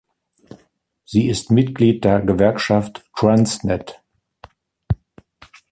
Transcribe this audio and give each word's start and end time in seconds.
Sie 1.05 1.27
ist 1.29 1.51
Mitglied 1.51 2.03
der 2.05 2.21
Gewerkschaft 2.21 3.03
Transnet. 3.15 4.01